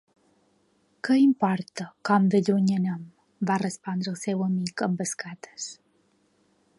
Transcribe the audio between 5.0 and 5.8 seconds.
escates.